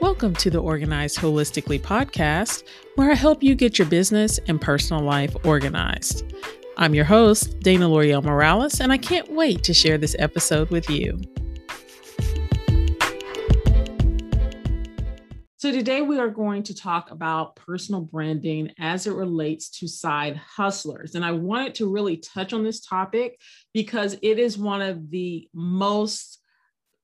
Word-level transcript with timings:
Welcome 0.00 0.34
to 0.36 0.48
the 0.48 0.60
Organized 0.60 1.18
Holistically 1.18 1.78
podcast, 1.78 2.64
where 2.94 3.10
I 3.10 3.14
help 3.14 3.42
you 3.42 3.54
get 3.54 3.78
your 3.78 3.86
business 3.86 4.40
and 4.48 4.58
personal 4.58 5.02
life 5.02 5.36
organized. 5.44 6.24
I'm 6.78 6.94
your 6.94 7.04
host, 7.04 7.60
Dana 7.60 7.86
L'Oreal 7.86 8.24
Morales, 8.24 8.80
and 8.80 8.92
I 8.92 8.96
can't 8.96 9.30
wait 9.30 9.62
to 9.64 9.74
share 9.74 9.98
this 9.98 10.16
episode 10.18 10.70
with 10.70 10.88
you. 10.88 11.20
So, 15.58 15.70
today 15.70 16.00
we 16.00 16.18
are 16.18 16.30
going 16.30 16.62
to 16.62 16.74
talk 16.74 17.10
about 17.10 17.56
personal 17.56 18.00
branding 18.00 18.72
as 18.78 19.06
it 19.06 19.12
relates 19.12 19.68
to 19.80 19.86
side 19.86 20.36
hustlers. 20.36 21.14
And 21.14 21.22
I 21.22 21.32
wanted 21.32 21.74
to 21.74 21.92
really 21.92 22.16
touch 22.16 22.54
on 22.54 22.64
this 22.64 22.80
topic 22.80 23.38
because 23.74 24.16
it 24.22 24.38
is 24.38 24.56
one 24.56 24.80
of 24.80 25.10
the 25.10 25.46
most 25.52 26.39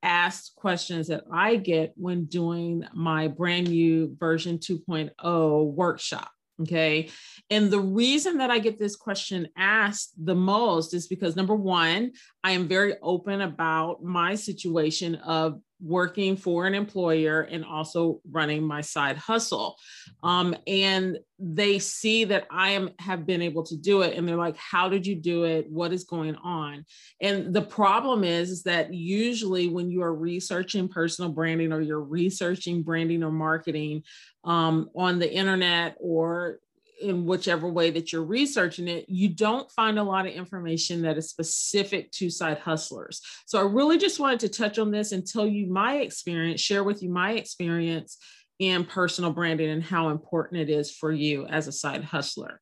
asked 0.02 0.54
questions 0.56 1.08
that 1.08 1.24
I 1.32 1.56
get 1.56 1.92
when 1.96 2.24
doing 2.26 2.84
my 2.94 3.28
brand 3.28 3.68
new 3.68 4.14
version 4.18 4.58
2.0 4.58 5.72
workshop. 5.72 6.30
Okay. 6.62 7.10
And 7.50 7.70
the 7.70 7.80
reason 7.80 8.38
that 8.38 8.50
I 8.50 8.58
get 8.58 8.78
this 8.78 8.96
question 8.96 9.48
asked 9.56 10.12
the 10.16 10.34
most 10.34 10.94
is 10.94 11.06
because 11.06 11.36
number 11.36 11.54
one, 11.54 12.12
I 12.42 12.52
am 12.52 12.66
very 12.66 12.94
open 13.02 13.42
about 13.42 14.02
my 14.02 14.34
situation 14.34 15.16
of 15.16 15.60
working 15.80 16.36
for 16.36 16.66
an 16.66 16.74
employer 16.74 17.42
and 17.42 17.64
also 17.64 18.20
running 18.30 18.62
my 18.62 18.80
side 18.80 19.16
hustle. 19.16 19.76
Um, 20.22 20.56
and 20.66 21.18
they 21.38 21.78
see 21.78 22.24
that 22.24 22.46
i 22.50 22.70
am 22.70 22.88
have 22.98 23.26
been 23.26 23.42
able 23.42 23.62
to 23.62 23.76
do 23.76 24.00
it 24.00 24.16
and 24.16 24.26
they're 24.26 24.36
like 24.36 24.56
how 24.56 24.88
did 24.88 25.06
you 25.06 25.14
do 25.14 25.44
it? 25.44 25.66
What 25.68 25.92
is 25.92 26.04
going 26.04 26.34
on? 26.36 26.86
And 27.20 27.52
the 27.52 27.62
problem 27.62 28.24
is, 28.24 28.50
is 28.50 28.62
that 28.62 28.94
usually 28.94 29.68
when 29.68 29.90
you 29.90 30.02
are 30.02 30.14
researching 30.14 30.88
personal 30.88 31.30
branding 31.30 31.72
or 31.72 31.80
you're 31.80 32.00
researching 32.00 32.82
branding 32.82 33.22
or 33.22 33.30
marketing 33.30 34.04
um, 34.46 34.88
on 34.94 35.18
the 35.18 35.32
internet 35.32 35.96
or 36.00 36.60
in 37.02 37.26
whichever 37.26 37.68
way 37.68 37.90
that 37.90 38.10
you're 38.10 38.24
researching 38.24 38.88
it, 38.88 39.04
you 39.08 39.28
don't 39.28 39.70
find 39.72 39.98
a 39.98 40.02
lot 40.02 40.26
of 40.26 40.32
information 40.32 41.02
that 41.02 41.18
is 41.18 41.28
specific 41.28 42.10
to 42.12 42.30
side 42.30 42.58
hustlers. 42.58 43.20
So 43.44 43.58
I 43.58 43.70
really 43.70 43.98
just 43.98 44.18
wanted 44.18 44.40
to 44.40 44.48
touch 44.48 44.78
on 44.78 44.90
this 44.90 45.12
and 45.12 45.26
tell 45.26 45.46
you 45.46 45.66
my 45.66 45.96
experience, 45.96 46.60
share 46.60 46.84
with 46.84 47.02
you 47.02 47.10
my 47.10 47.32
experience 47.32 48.16
in 48.58 48.84
personal 48.84 49.32
branding 49.32 49.68
and 49.68 49.82
how 49.82 50.08
important 50.08 50.62
it 50.62 50.70
is 50.70 50.90
for 50.90 51.12
you 51.12 51.46
as 51.46 51.68
a 51.68 51.72
side 51.72 52.04
hustler. 52.04 52.60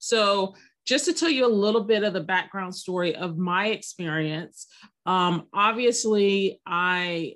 So 0.00 0.54
just 0.84 1.04
to 1.04 1.12
tell 1.12 1.30
you 1.30 1.46
a 1.46 1.48
little 1.48 1.84
bit 1.84 2.02
of 2.02 2.12
the 2.12 2.20
background 2.20 2.74
story 2.74 3.14
of 3.14 3.38
my 3.38 3.66
experience, 3.66 4.66
um, 5.04 5.46
obviously 5.52 6.60
I 6.66 7.34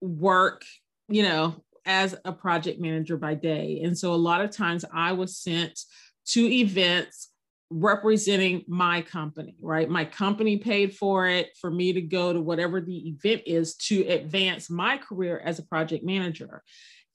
work, 0.00 0.64
you 1.08 1.22
know, 1.24 1.64
as 1.90 2.14
a 2.24 2.32
project 2.32 2.80
manager 2.80 3.16
by 3.16 3.34
day. 3.34 3.80
And 3.82 3.98
so 3.98 4.14
a 4.14 4.14
lot 4.14 4.42
of 4.42 4.52
times 4.52 4.84
I 4.94 5.10
was 5.10 5.36
sent 5.36 5.76
to 6.26 6.40
events 6.40 7.30
representing 7.68 8.64
my 8.68 9.02
company, 9.02 9.56
right? 9.60 9.90
My 9.90 10.04
company 10.04 10.58
paid 10.58 10.94
for 10.94 11.26
it 11.26 11.48
for 11.60 11.68
me 11.68 11.92
to 11.92 12.00
go 12.00 12.32
to 12.32 12.40
whatever 12.40 12.80
the 12.80 13.08
event 13.08 13.42
is 13.44 13.74
to 13.88 14.02
advance 14.06 14.70
my 14.70 14.98
career 14.98 15.42
as 15.44 15.58
a 15.58 15.64
project 15.64 16.04
manager. 16.04 16.62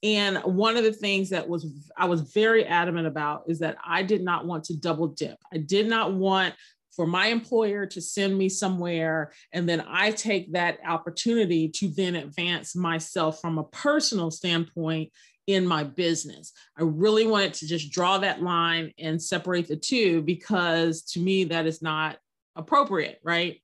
And 0.02 0.38
one 0.44 0.76
of 0.76 0.84
the 0.84 0.92
things 0.92 1.30
that 1.30 1.48
was 1.48 1.90
I 1.96 2.04
was 2.04 2.20
very 2.20 2.66
adamant 2.66 3.06
about 3.06 3.44
is 3.48 3.60
that 3.60 3.78
I 3.82 4.02
did 4.02 4.22
not 4.22 4.44
want 4.44 4.64
to 4.64 4.76
double 4.76 5.08
dip. 5.08 5.38
I 5.52 5.56
did 5.56 5.88
not 5.88 6.12
want 6.12 6.54
for 6.96 7.06
my 7.06 7.26
employer 7.26 7.86
to 7.86 8.00
send 8.00 8.36
me 8.36 8.48
somewhere 8.48 9.32
and 9.52 9.68
then 9.68 9.84
I 9.86 10.10
take 10.10 10.52
that 10.54 10.78
opportunity 10.86 11.68
to 11.68 11.88
then 11.88 12.16
advance 12.16 12.74
myself 12.74 13.40
from 13.40 13.58
a 13.58 13.64
personal 13.64 14.30
standpoint 14.30 15.12
in 15.46 15.66
my 15.66 15.84
business. 15.84 16.52
I 16.76 16.82
really 16.82 17.26
wanted 17.26 17.54
to 17.54 17.68
just 17.68 17.92
draw 17.92 18.18
that 18.18 18.42
line 18.42 18.92
and 18.98 19.22
separate 19.22 19.68
the 19.68 19.76
two 19.76 20.22
because 20.22 21.02
to 21.12 21.20
me 21.20 21.44
that 21.44 21.66
is 21.66 21.82
not 21.82 22.18
appropriate, 22.56 23.20
right? 23.22 23.60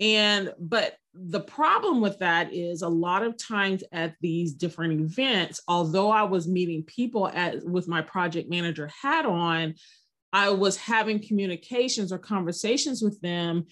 And 0.00 0.52
but 0.58 0.96
the 1.14 1.40
problem 1.40 2.00
with 2.00 2.18
that 2.20 2.52
is 2.52 2.82
a 2.82 2.88
lot 2.88 3.22
of 3.22 3.36
times 3.36 3.84
at 3.92 4.14
these 4.20 4.54
different 4.54 4.98
events, 5.00 5.60
although 5.68 6.10
I 6.10 6.22
was 6.22 6.48
meeting 6.48 6.82
people 6.84 7.28
at 7.28 7.62
with 7.64 7.86
my 7.86 8.00
project 8.00 8.48
manager 8.48 8.90
hat 9.02 9.26
on, 9.26 9.74
I 10.32 10.50
was 10.50 10.76
having 10.76 11.20
communications 11.20 12.12
or 12.12 12.18
conversations 12.18 13.02
with 13.02 13.20
them 13.20 13.66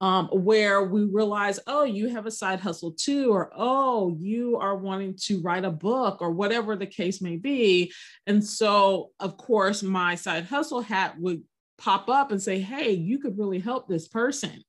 um, 0.00 0.28
where 0.32 0.84
we 0.84 1.04
realize, 1.04 1.58
oh, 1.66 1.84
you 1.84 2.08
have 2.08 2.26
a 2.26 2.30
side 2.30 2.60
hustle 2.60 2.92
too, 2.92 3.32
or 3.32 3.50
oh, 3.56 4.14
you 4.18 4.56
are 4.58 4.76
wanting 4.76 5.16
to 5.22 5.40
write 5.40 5.64
a 5.64 5.70
book, 5.70 6.20
or 6.20 6.30
whatever 6.30 6.76
the 6.76 6.86
case 6.86 7.22
may 7.22 7.36
be. 7.36 7.92
And 8.26 8.44
so, 8.44 9.12
of 9.18 9.36
course, 9.36 9.82
my 9.82 10.14
side 10.14 10.44
hustle 10.44 10.82
hat 10.82 11.14
would 11.18 11.42
pop 11.78 12.08
up 12.08 12.32
and 12.32 12.42
say, 12.42 12.60
hey, 12.60 12.92
you 12.92 13.18
could 13.18 13.38
really 13.38 13.60
help 13.60 13.88
this 13.88 14.08
person. 14.08 14.62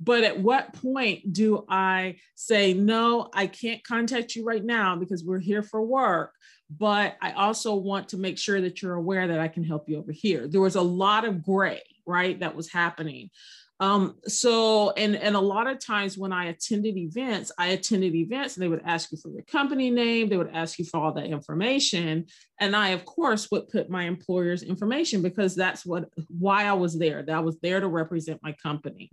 But 0.00 0.24
at 0.24 0.40
what 0.40 0.72
point 0.74 1.32
do 1.32 1.64
I 1.68 2.16
say, 2.34 2.72
no, 2.72 3.28
I 3.34 3.46
can't 3.46 3.84
contact 3.84 4.34
you 4.34 4.44
right 4.44 4.64
now 4.64 4.96
because 4.96 5.24
we're 5.24 5.38
here 5.38 5.62
for 5.62 5.82
work? 5.82 6.32
But 6.70 7.16
I 7.20 7.32
also 7.32 7.74
want 7.74 8.08
to 8.10 8.16
make 8.16 8.38
sure 8.38 8.60
that 8.60 8.80
you're 8.80 8.94
aware 8.94 9.28
that 9.28 9.40
I 9.40 9.48
can 9.48 9.64
help 9.64 9.88
you 9.88 9.98
over 9.98 10.12
here. 10.12 10.48
There 10.48 10.60
was 10.60 10.76
a 10.76 10.82
lot 10.82 11.24
of 11.24 11.42
gray, 11.42 11.82
right, 12.06 12.38
that 12.40 12.56
was 12.56 12.72
happening. 12.72 13.30
Um, 13.80 14.16
so, 14.26 14.90
and, 14.90 15.16
and 15.16 15.34
a 15.34 15.40
lot 15.40 15.66
of 15.66 15.78
times 15.78 16.16
when 16.16 16.34
I 16.34 16.46
attended 16.46 16.98
events, 16.98 17.50
I 17.58 17.68
attended 17.68 18.14
events 18.14 18.54
and 18.54 18.62
they 18.62 18.68
would 18.68 18.82
ask 18.84 19.10
you 19.10 19.16
for 19.16 19.30
your 19.30 19.42
company 19.42 19.90
name, 19.90 20.28
they 20.28 20.36
would 20.36 20.50
ask 20.52 20.78
you 20.78 20.84
for 20.84 21.00
all 21.00 21.14
that 21.14 21.24
information. 21.24 22.26
And 22.60 22.76
I, 22.76 22.88
of 22.88 23.06
course, 23.06 23.50
would 23.50 23.70
put 23.70 23.88
my 23.88 24.04
employer's 24.04 24.62
information 24.62 25.22
because 25.22 25.54
that's 25.54 25.86
what 25.86 26.10
why 26.28 26.64
I 26.64 26.74
was 26.74 26.98
there. 26.98 27.22
That 27.22 27.36
I 27.36 27.40
was 27.40 27.58
there 27.60 27.80
to 27.80 27.88
represent 27.88 28.40
my 28.42 28.54
company. 28.62 29.10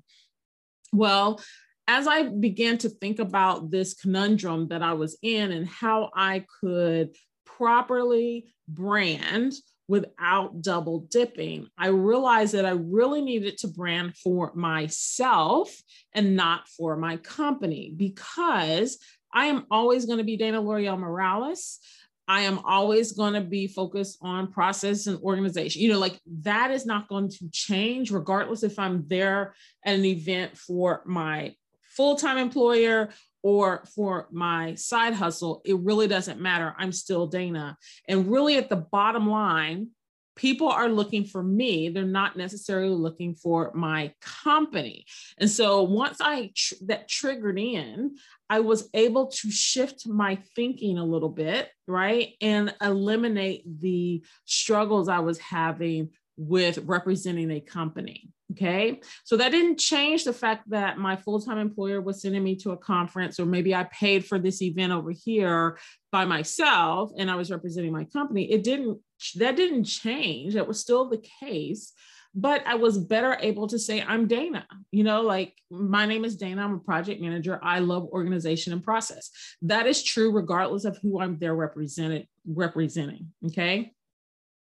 Well, 0.93 1.41
as 1.87 2.07
I 2.07 2.23
began 2.23 2.77
to 2.79 2.89
think 2.89 3.19
about 3.19 3.71
this 3.71 3.93
conundrum 3.93 4.67
that 4.69 4.81
I 4.81 4.93
was 4.93 5.17
in 5.21 5.51
and 5.51 5.67
how 5.67 6.11
I 6.13 6.45
could 6.59 7.15
properly 7.45 8.53
brand 8.67 9.53
without 9.87 10.61
double 10.61 10.99
dipping, 11.09 11.67
I 11.77 11.87
realized 11.87 12.53
that 12.53 12.65
I 12.65 12.71
really 12.71 13.21
needed 13.21 13.57
to 13.59 13.69
brand 13.69 14.17
for 14.17 14.51
myself 14.53 15.73
and 16.13 16.35
not 16.35 16.67
for 16.67 16.97
my 16.97 17.17
company 17.17 17.93
because 17.95 18.97
I 19.33 19.45
am 19.45 19.65
always 19.71 20.05
going 20.05 20.17
to 20.17 20.25
be 20.25 20.35
Dana 20.35 20.59
L'Oreal 20.61 20.99
Morales. 20.99 21.79
I 22.27 22.41
am 22.41 22.59
always 22.59 23.13
going 23.13 23.33
to 23.33 23.41
be 23.41 23.67
focused 23.67 24.17
on 24.21 24.51
process 24.51 25.07
and 25.07 25.19
organization. 25.21 25.81
You 25.81 25.93
know, 25.93 25.99
like 25.99 26.19
that 26.41 26.71
is 26.71 26.85
not 26.85 27.07
going 27.07 27.29
to 27.29 27.49
change 27.51 28.11
regardless 28.11 28.63
if 28.63 28.77
I'm 28.77 29.05
there 29.07 29.53
at 29.85 29.95
an 29.95 30.05
event 30.05 30.57
for 30.57 31.03
my 31.05 31.55
full 31.95 32.15
time 32.15 32.37
employer 32.37 33.09
or 33.43 33.85
for 33.95 34.27
my 34.31 34.75
side 34.75 35.13
hustle. 35.13 35.61
It 35.65 35.79
really 35.79 36.07
doesn't 36.07 36.41
matter. 36.41 36.75
I'm 36.77 36.91
still 36.91 37.27
Dana. 37.27 37.77
And 38.07 38.29
really, 38.29 38.57
at 38.57 38.69
the 38.69 38.75
bottom 38.75 39.29
line, 39.29 39.89
people 40.37 40.69
are 40.69 40.87
looking 40.87 41.25
for 41.25 41.43
me 41.43 41.89
they're 41.89 42.05
not 42.05 42.37
necessarily 42.37 42.95
looking 42.95 43.33
for 43.35 43.71
my 43.73 44.13
company. 44.21 45.05
And 45.39 45.49
so 45.49 45.83
once 45.83 46.19
i 46.21 46.51
tr- 46.55 46.75
that 46.85 47.09
triggered 47.09 47.59
in 47.59 48.15
i 48.49 48.59
was 48.59 48.89
able 48.93 49.27
to 49.27 49.51
shift 49.51 50.07
my 50.07 50.37
thinking 50.55 50.97
a 50.97 51.05
little 51.05 51.29
bit 51.29 51.69
right 51.87 52.33
and 52.41 52.73
eliminate 52.81 53.63
the 53.81 54.23
struggles 54.45 55.09
i 55.09 55.19
was 55.19 55.39
having 55.39 56.09
with 56.37 56.77
representing 56.79 57.51
a 57.51 57.59
company 57.59 58.29
Okay. 58.53 59.01
So 59.25 59.35
that 59.37 59.51
didn't 59.51 59.77
change 59.77 60.23
the 60.23 60.31
fact 60.31 60.69
that 60.69 60.97
my 60.97 61.15
full 61.17 61.41
time 61.41 61.57
employer 61.57 61.99
was 61.99 62.21
sending 62.21 62.43
me 62.43 62.55
to 62.57 62.71
a 62.71 62.77
conference, 62.77 63.39
or 63.39 63.45
maybe 63.45 63.75
I 63.75 63.83
paid 63.85 64.25
for 64.25 64.39
this 64.39 64.61
event 64.61 64.93
over 64.93 65.11
here 65.11 65.77
by 66.11 66.23
myself 66.23 67.11
and 67.17 67.29
I 67.29 67.35
was 67.35 67.51
representing 67.51 67.91
my 67.91 68.05
company. 68.05 68.49
It 68.51 68.63
didn't, 68.63 68.99
that 69.35 69.57
didn't 69.57 69.83
change. 69.83 70.53
That 70.53 70.67
was 70.67 70.79
still 70.79 71.09
the 71.09 71.23
case. 71.41 71.91
But 72.33 72.61
I 72.67 72.75
was 72.75 72.99
better 72.99 73.37
able 73.41 73.67
to 73.67 73.79
say, 73.79 74.01
I'm 74.01 74.27
Dana. 74.27 74.65
You 74.91 75.03
know, 75.03 75.21
like 75.21 75.55
my 75.71 76.05
name 76.05 76.23
is 76.23 76.37
Dana. 76.37 76.63
I'm 76.63 76.75
a 76.75 76.79
project 76.79 77.19
manager. 77.19 77.59
I 77.63 77.79
love 77.79 78.03
organization 78.05 78.73
and 78.73 78.83
process. 78.83 79.31
That 79.63 79.87
is 79.87 80.03
true 80.03 80.31
regardless 80.31 80.85
of 80.85 80.97
who 81.01 81.19
I'm 81.19 81.39
there 81.39 81.55
represented 81.55 82.27
representing. 82.45 83.31
Okay. 83.47 83.93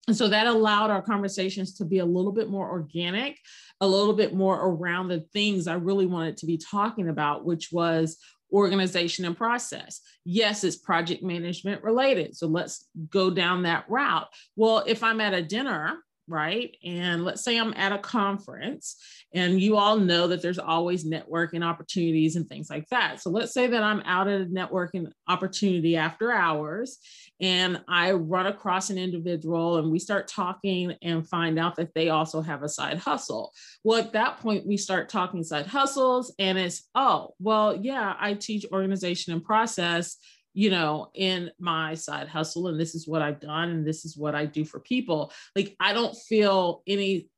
And 0.07 0.17
so 0.17 0.27
that 0.27 0.47
allowed 0.47 0.89
our 0.89 1.01
conversations 1.01 1.75
to 1.75 1.85
be 1.85 1.99
a 1.99 2.05
little 2.05 2.31
bit 2.31 2.49
more 2.49 2.69
organic, 2.69 3.37
a 3.79 3.87
little 3.87 4.13
bit 4.13 4.33
more 4.33 4.59
around 4.59 5.07
the 5.07 5.21
things 5.31 5.67
I 5.67 5.75
really 5.75 6.07
wanted 6.07 6.37
to 6.37 6.45
be 6.45 6.57
talking 6.57 7.07
about, 7.07 7.45
which 7.45 7.71
was 7.71 8.17
organization 8.51 9.25
and 9.25 9.37
process. 9.37 10.01
Yes, 10.25 10.63
it's 10.63 10.75
project 10.75 11.23
management 11.23 11.83
related. 11.83 12.35
So 12.35 12.47
let's 12.47 12.87
go 13.09 13.29
down 13.29 13.63
that 13.63 13.85
route. 13.87 14.27
Well, 14.55 14.83
if 14.87 15.03
I'm 15.03 15.21
at 15.21 15.33
a 15.33 15.41
dinner, 15.41 15.99
right? 16.31 16.75
And 16.83 17.25
let's 17.25 17.43
say 17.43 17.59
I'm 17.59 17.73
at 17.75 17.91
a 17.91 17.97
conference, 17.97 18.95
and 19.33 19.61
you 19.61 19.77
all 19.77 19.97
know 19.97 20.27
that 20.27 20.41
there's 20.41 20.57
always 20.57 21.05
networking 21.05 21.63
opportunities 21.63 22.35
and 22.35 22.47
things 22.47 22.69
like 22.69 22.87
that. 22.89 23.21
So 23.21 23.29
let's 23.29 23.53
say 23.53 23.67
that 23.67 23.83
I'm 23.83 24.01
out 24.05 24.27
at 24.27 24.41
a 24.41 24.45
networking 24.45 25.11
opportunity 25.27 25.97
after 25.97 26.31
hours, 26.31 26.97
and 27.39 27.81
I 27.87 28.13
run 28.13 28.47
across 28.47 28.89
an 28.89 28.97
individual, 28.97 29.77
and 29.77 29.91
we 29.91 29.99
start 29.99 30.27
talking 30.27 30.95
and 31.01 31.27
find 31.27 31.59
out 31.59 31.75
that 31.75 31.93
they 31.93 32.09
also 32.09 32.41
have 32.41 32.63
a 32.63 32.69
side 32.69 32.97
hustle. 32.97 33.51
Well, 33.83 33.99
at 33.99 34.13
that 34.13 34.39
point, 34.39 34.65
we 34.65 34.77
start 34.77 35.09
talking 35.09 35.43
side 35.43 35.67
hustles, 35.67 36.33
and 36.39 36.57
it's, 36.57 36.87
oh, 36.95 37.35
well, 37.39 37.75
yeah, 37.75 38.15
I 38.19 38.33
teach 38.33 38.65
organization 38.71 39.33
and 39.33 39.43
process 39.43 40.17
you 40.53 40.69
know, 40.69 41.09
in 41.13 41.51
my 41.59 41.93
side 41.95 42.27
hustle, 42.27 42.67
and 42.67 42.79
this 42.79 42.95
is 42.95 43.07
what 43.07 43.21
I've 43.21 43.39
done, 43.39 43.69
and 43.69 43.87
this 43.87 44.05
is 44.05 44.17
what 44.17 44.35
I 44.35 44.45
do 44.45 44.65
for 44.65 44.79
people. 44.79 45.31
Like, 45.55 45.75
I 45.79 45.93
don't 45.93 46.15
feel 46.15 46.83
any 46.87 47.29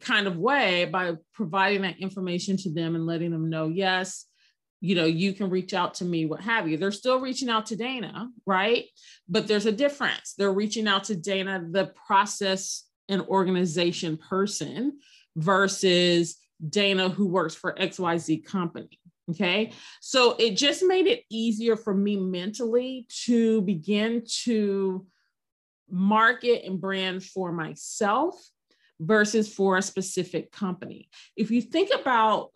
kind 0.00 0.26
of 0.26 0.36
way 0.36 0.84
by 0.86 1.16
providing 1.34 1.82
that 1.82 1.98
information 1.98 2.56
to 2.58 2.72
them 2.72 2.94
and 2.94 3.06
letting 3.06 3.30
them 3.30 3.50
know, 3.50 3.68
yes, 3.68 4.26
you 4.80 4.94
know, 4.94 5.04
you 5.04 5.32
can 5.32 5.48
reach 5.48 5.74
out 5.74 5.94
to 5.94 6.04
me, 6.04 6.26
what 6.26 6.40
have 6.40 6.68
you. 6.68 6.76
They're 6.76 6.90
still 6.90 7.20
reaching 7.20 7.48
out 7.48 7.66
to 7.66 7.76
Dana, 7.76 8.28
right? 8.46 8.86
But 9.28 9.46
there's 9.46 9.66
a 9.66 9.72
difference. 9.72 10.34
They're 10.36 10.52
reaching 10.52 10.88
out 10.88 11.04
to 11.04 11.16
Dana, 11.16 11.64
the 11.70 11.92
process 12.06 12.84
and 13.08 13.22
organization 13.22 14.16
person, 14.16 14.98
versus 15.36 16.36
Dana, 16.68 17.08
who 17.08 17.26
works 17.26 17.54
for 17.54 17.74
XYZ 17.74 18.44
company. 18.44 18.98
Okay. 19.30 19.72
So 20.00 20.34
it 20.38 20.56
just 20.56 20.82
made 20.84 21.06
it 21.06 21.22
easier 21.30 21.76
for 21.76 21.94
me 21.94 22.16
mentally 22.16 23.06
to 23.24 23.62
begin 23.62 24.24
to 24.42 25.06
market 25.88 26.64
and 26.64 26.80
brand 26.80 27.22
for 27.22 27.52
myself 27.52 28.34
versus 28.98 29.52
for 29.52 29.76
a 29.76 29.82
specific 29.82 30.50
company. 30.50 31.08
If 31.36 31.50
you 31.50 31.60
think 31.60 31.90
about 31.94 32.50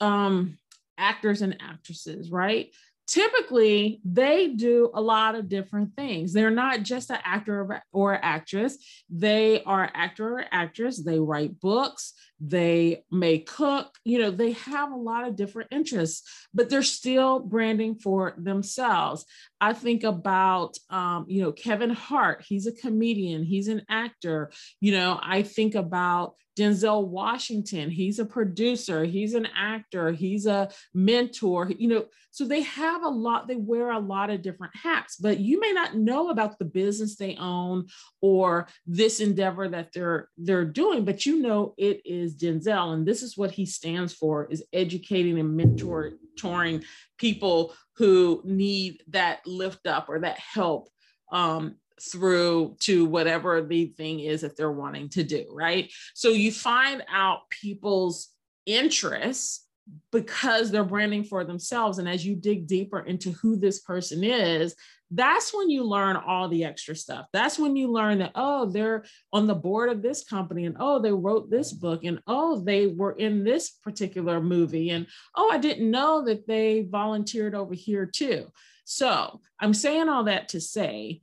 um, 0.00 0.58
actors 0.98 1.40
and 1.40 1.56
actresses, 1.60 2.30
right? 2.30 2.70
typically 3.08 4.00
they 4.04 4.48
do 4.48 4.90
a 4.94 5.00
lot 5.00 5.34
of 5.34 5.48
different 5.48 5.96
things. 5.96 6.32
They're 6.32 6.50
not 6.50 6.82
just 6.82 7.10
an 7.10 7.18
actor 7.24 7.82
or 7.90 8.14
actress. 8.22 8.76
They 9.08 9.62
are 9.64 9.90
actor 9.94 10.38
or 10.38 10.44
actress. 10.52 11.02
They 11.02 11.18
write 11.18 11.58
books. 11.58 12.12
They 12.40 13.04
may 13.10 13.38
cook. 13.38 13.98
You 14.04 14.20
know, 14.20 14.30
they 14.30 14.52
have 14.52 14.92
a 14.92 14.96
lot 14.96 15.26
of 15.26 15.36
different 15.36 15.72
interests, 15.72 16.28
but 16.54 16.70
they're 16.70 16.82
still 16.82 17.40
branding 17.40 17.96
for 17.96 18.34
themselves. 18.38 19.24
I 19.60 19.72
think 19.72 20.04
about, 20.04 20.76
um, 20.90 21.26
you 21.28 21.42
know, 21.42 21.52
Kevin 21.52 21.90
Hart. 21.90 22.44
He's 22.46 22.66
a 22.66 22.72
comedian. 22.72 23.42
He's 23.42 23.68
an 23.68 23.82
actor. 23.88 24.52
You 24.80 24.92
know, 24.92 25.18
I 25.22 25.42
think 25.42 25.74
about 25.74 26.34
Denzel 26.58 27.06
Washington, 27.06 27.88
he's 27.88 28.18
a 28.18 28.24
producer, 28.24 29.04
he's 29.04 29.34
an 29.34 29.46
actor, 29.56 30.10
he's 30.10 30.44
a 30.46 30.68
mentor, 30.92 31.70
you 31.78 31.86
know, 31.86 32.06
so 32.32 32.44
they 32.44 32.62
have 32.62 33.04
a 33.04 33.08
lot, 33.08 33.46
they 33.46 33.54
wear 33.54 33.90
a 33.90 33.98
lot 34.00 34.30
of 34.30 34.42
different 34.42 34.74
hats, 34.74 35.16
but 35.16 35.38
you 35.38 35.60
may 35.60 35.72
not 35.72 35.94
know 35.94 36.30
about 36.30 36.58
the 36.58 36.64
business 36.64 37.14
they 37.14 37.36
own 37.36 37.86
or 38.20 38.66
this 38.86 39.20
endeavor 39.20 39.68
that 39.68 39.92
they're 39.92 40.28
they're 40.36 40.64
doing, 40.64 41.04
but 41.04 41.26
you 41.26 41.40
know 41.40 41.74
it 41.78 42.02
is 42.04 42.27
Denzel 42.36 42.94
and 42.94 43.06
this 43.06 43.22
is 43.22 43.36
what 43.36 43.50
he 43.50 43.66
stands 43.66 44.12
for 44.12 44.46
is 44.50 44.64
educating 44.72 45.38
and 45.38 45.58
mentoring 45.58 46.84
people 47.18 47.74
who 47.96 48.42
need 48.44 49.02
that 49.08 49.40
lift 49.46 49.86
up 49.86 50.08
or 50.08 50.20
that 50.20 50.38
help 50.38 50.88
um, 51.32 51.76
through 52.00 52.76
to 52.80 53.04
whatever 53.04 53.62
the 53.62 53.86
thing 53.86 54.20
is 54.20 54.42
that 54.42 54.56
they're 54.56 54.72
wanting 54.72 55.08
to 55.10 55.22
do, 55.22 55.46
right? 55.52 55.90
So 56.14 56.30
you 56.30 56.52
find 56.52 57.02
out 57.12 57.40
people's 57.50 58.28
interests 58.66 59.67
because 60.12 60.70
they're 60.70 60.84
branding 60.84 61.24
for 61.24 61.44
themselves. 61.44 61.98
And 61.98 62.08
as 62.08 62.24
you 62.24 62.34
dig 62.34 62.66
deeper 62.66 63.00
into 63.00 63.32
who 63.32 63.56
this 63.56 63.80
person 63.80 64.24
is, 64.24 64.74
that's 65.10 65.54
when 65.54 65.70
you 65.70 65.84
learn 65.84 66.16
all 66.16 66.48
the 66.48 66.64
extra 66.64 66.94
stuff. 66.94 67.26
That's 67.32 67.58
when 67.58 67.76
you 67.76 67.90
learn 67.90 68.18
that, 68.18 68.32
oh, 68.34 68.66
they're 68.66 69.04
on 69.32 69.46
the 69.46 69.54
board 69.54 69.88
of 69.88 70.02
this 70.02 70.22
company, 70.24 70.66
and 70.66 70.76
oh, 70.78 71.00
they 71.00 71.12
wrote 71.12 71.50
this 71.50 71.72
book, 71.72 72.04
and 72.04 72.20
oh, 72.26 72.60
they 72.60 72.88
were 72.88 73.12
in 73.12 73.42
this 73.42 73.70
particular 73.70 74.40
movie, 74.40 74.90
and 74.90 75.06
oh, 75.34 75.50
I 75.50 75.58
didn't 75.58 75.90
know 75.90 76.24
that 76.26 76.46
they 76.46 76.86
volunteered 76.90 77.54
over 77.54 77.74
here 77.74 78.04
too. 78.04 78.48
So 78.84 79.40
I'm 79.60 79.74
saying 79.74 80.08
all 80.08 80.24
that 80.24 80.50
to 80.50 80.60
say 80.60 81.22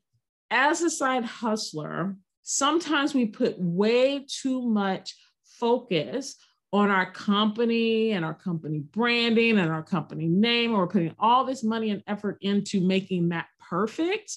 as 0.49 0.81
a 0.81 0.89
side 0.89 1.25
hustler, 1.25 2.15
sometimes 2.43 3.13
we 3.13 3.25
put 3.27 3.59
way 3.59 4.25
too 4.27 4.61
much 4.67 5.15
focus 5.43 6.35
on 6.75 6.91
our 6.91 7.09
company 7.09 8.11
and 8.11 8.25
our 8.25 8.33
company 8.33 8.79
branding 8.79 9.59
and 9.59 9.71
our 9.71 9.81
company 9.81 10.27
name. 10.27 10.73
We're 10.73 10.87
putting 10.87 11.15
all 11.17 11.45
this 11.45 11.63
money 11.63 11.89
and 11.89 12.03
effort 12.05 12.37
into 12.41 12.81
making 12.81 13.29
that 13.29 13.47
perfect 13.69 14.35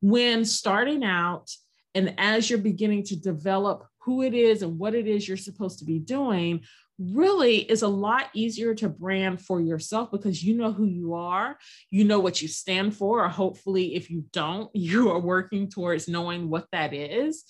when 0.00 0.44
starting 0.44 1.02
out 1.02 1.50
and 1.96 2.14
as 2.16 2.48
you're 2.48 2.60
beginning 2.60 3.02
to 3.06 3.16
develop 3.16 3.88
who 3.98 4.22
it 4.22 4.34
is 4.34 4.62
and 4.62 4.78
what 4.78 4.94
it 4.94 5.08
is 5.08 5.26
you're 5.26 5.36
supposed 5.36 5.80
to 5.80 5.84
be 5.84 5.98
doing, 5.98 6.60
really 7.00 7.56
is 7.56 7.82
a 7.82 7.88
lot 7.88 8.28
easier 8.34 8.72
to 8.76 8.88
brand 8.88 9.40
for 9.40 9.60
yourself 9.60 10.12
because 10.12 10.44
you 10.44 10.54
know 10.54 10.70
who 10.70 10.84
you 10.84 11.14
are, 11.14 11.58
you 11.90 12.04
know 12.04 12.20
what 12.20 12.40
you 12.40 12.46
stand 12.46 12.94
for, 12.94 13.24
or 13.24 13.28
hopefully, 13.28 13.96
if 13.96 14.10
you 14.10 14.24
don't, 14.32 14.70
you 14.76 15.10
are 15.10 15.18
working 15.18 15.68
towards 15.68 16.06
knowing 16.06 16.48
what 16.48 16.68
that 16.70 16.94
is. 16.94 17.42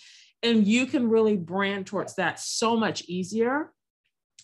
And 0.42 0.66
you 0.66 0.86
can 0.86 1.10
really 1.10 1.36
brand 1.36 1.86
towards 1.86 2.14
that 2.14 2.40
so 2.40 2.74
much 2.74 3.02
easier 3.02 3.70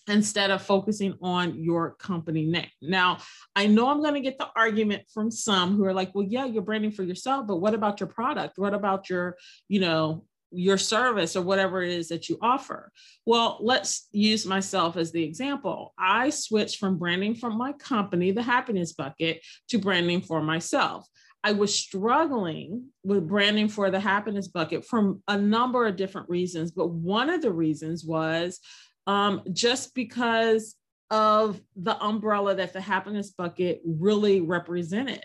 instead 0.08 0.50
of 0.50 0.62
focusing 0.62 1.14
on 1.20 1.62
your 1.62 1.92
company 1.94 2.46
name. 2.46 2.68
Now, 2.80 3.18
I 3.54 3.66
know 3.66 3.88
I'm 3.88 4.02
going 4.02 4.14
to 4.14 4.20
get 4.20 4.38
the 4.38 4.48
argument 4.54 5.04
from 5.12 5.30
some 5.30 5.76
who 5.76 5.84
are 5.84 5.94
like, 5.94 6.14
well, 6.14 6.26
yeah, 6.28 6.44
you're 6.44 6.62
branding 6.62 6.92
for 6.92 7.02
yourself, 7.02 7.46
but 7.46 7.56
what 7.56 7.74
about 7.74 8.00
your 8.00 8.08
product? 8.08 8.58
What 8.58 8.74
about 8.74 9.10
your, 9.10 9.36
you 9.68 9.80
know, 9.80 10.24
your 10.52 10.78
service 10.78 11.36
or 11.36 11.42
whatever 11.42 11.82
it 11.82 11.90
is 11.90 12.08
that 12.08 12.28
you 12.28 12.38
offer. 12.40 12.92
Well, 13.24 13.58
let's 13.60 14.08
use 14.12 14.46
myself 14.46 14.96
as 14.96 15.12
the 15.12 15.22
example. 15.22 15.92
I 15.98 16.30
switched 16.30 16.78
from 16.78 16.98
branding 16.98 17.34
from 17.34 17.58
my 17.58 17.72
company, 17.72 18.30
the 18.30 18.42
happiness 18.42 18.92
bucket, 18.92 19.44
to 19.68 19.78
branding 19.78 20.22
for 20.22 20.40
myself. 20.40 21.06
I 21.44 21.52
was 21.52 21.74
struggling 21.74 22.86
with 23.04 23.28
branding 23.28 23.68
for 23.68 23.90
the 23.90 24.00
happiness 24.00 24.48
bucket 24.48 24.84
from 24.84 25.22
a 25.28 25.36
number 25.36 25.86
of 25.86 25.96
different 25.96 26.28
reasons, 26.28 26.72
but 26.72 26.90
one 26.90 27.30
of 27.30 27.42
the 27.42 27.52
reasons 27.52 28.04
was 28.04 28.58
um, 29.06 29.42
just 29.52 29.94
because 29.94 30.74
of 31.10 31.60
the 31.76 31.96
umbrella 32.02 32.54
that 32.56 32.72
the 32.72 32.80
happiness 32.80 33.30
bucket 33.30 33.80
really 33.84 34.40
represented. 34.40 35.24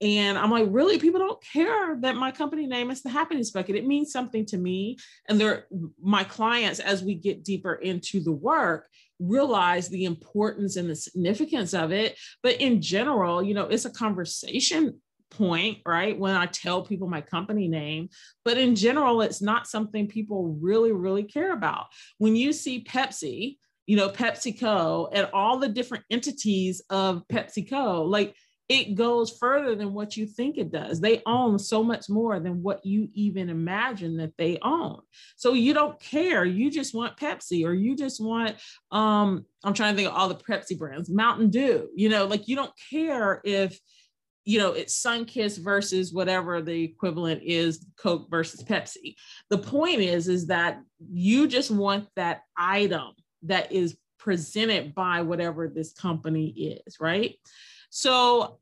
And 0.00 0.36
I'm 0.36 0.50
like, 0.50 0.66
really, 0.70 0.98
people 0.98 1.20
don't 1.20 1.42
care 1.42 1.96
that 2.02 2.16
my 2.16 2.30
company 2.30 2.66
name 2.66 2.90
is 2.90 3.02
the 3.02 3.08
happiness 3.08 3.50
bucket. 3.50 3.76
It 3.76 3.86
means 3.86 4.12
something 4.12 4.44
to 4.46 4.58
me. 4.58 4.98
And 5.28 5.40
they're 5.40 5.66
my 6.00 6.22
clients, 6.22 6.80
as 6.80 7.02
we 7.02 7.14
get 7.14 7.44
deeper 7.44 7.74
into 7.74 8.20
the 8.20 8.32
work, 8.32 8.88
realize 9.18 9.88
the 9.88 10.04
importance 10.04 10.76
and 10.76 10.90
the 10.90 10.96
significance 10.96 11.72
of 11.72 11.92
it. 11.92 12.18
But 12.42 12.60
in 12.60 12.82
general, 12.82 13.42
you 13.42 13.54
know, 13.54 13.64
it's 13.64 13.86
a 13.86 13.90
conversation 13.90 15.00
point, 15.36 15.78
right? 15.86 16.18
When 16.18 16.34
I 16.34 16.46
tell 16.46 16.82
people 16.82 17.08
my 17.08 17.20
company 17.20 17.68
name, 17.68 18.08
but 18.44 18.58
in 18.58 18.74
general, 18.74 19.20
it's 19.20 19.42
not 19.42 19.66
something 19.66 20.06
people 20.06 20.56
really, 20.60 20.92
really 20.92 21.24
care 21.24 21.52
about. 21.52 21.86
When 22.18 22.36
you 22.36 22.52
see 22.52 22.84
Pepsi, 22.84 23.58
you 23.86 23.96
know, 23.96 24.08
PepsiCo 24.08 25.10
and 25.12 25.28
all 25.32 25.58
the 25.58 25.68
different 25.68 26.04
entities 26.10 26.82
of 26.90 27.26
PepsiCo, 27.28 28.08
like 28.08 28.34
it 28.68 28.96
goes 28.96 29.30
further 29.38 29.76
than 29.76 29.92
what 29.92 30.16
you 30.16 30.26
think 30.26 30.58
it 30.58 30.72
does. 30.72 31.00
They 31.00 31.22
own 31.24 31.58
so 31.58 31.84
much 31.84 32.08
more 32.08 32.40
than 32.40 32.62
what 32.62 32.84
you 32.84 33.08
even 33.14 33.48
imagine 33.48 34.16
that 34.16 34.36
they 34.36 34.58
own. 34.60 35.00
So 35.36 35.52
you 35.52 35.72
don't 35.72 36.00
care. 36.00 36.44
You 36.44 36.70
just 36.70 36.92
want 36.92 37.16
Pepsi 37.16 37.64
or 37.64 37.74
you 37.74 37.96
just 37.96 38.20
want 38.20 38.56
um 38.90 39.44
I'm 39.64 39.74
trying 39.74 39.94
to 39.94 39.96
think 39.96 40.08
of 40.08 40.16
all 40.16 40.28
the 40.28 40.34
Pepsi 40.34 40.76
brands, 40.76 41.08
Mountain 41.08 41.50
Dew. 41.50 41.88
You 41.94 42.08
know, 42.08 42.26
like 42.26 42.48
you 42.48 42.56
don't 42.56 42.72
care 42.90 43.40
if 43.44 43.78
you 44.46 44.58
know 44.58 44.72
it's 44.72 44.98
Sunkist 45.02 45.62
versus 45.62 46.12
whatever 46.12 46.62
the 46.62 46.84
equivalent 46.84 47.42
is 47.42 47.84
Coke 47.98 48.30
versus 48.30 48.62
Pepsi. 48.62 49.16
The 49.50 49.58
point 49.58 50.00
is 50.00 50.28
is 50.28 50.46
that 50.46 50.80
you 51.12 51.48
just 51.48 51.70
want 51.70 52.08
that 52.16 52.42
item 52.56 53.12
that 53.42 53.72
is 53.72 53.98
presented 54.18 54.94
by 54.94 55.22
whatever 55.22 55.68
this 55.68 55.92
company 55.92 56.78
is, 56.86 56.98
right? 57.00 57.34
So 57.90 58.60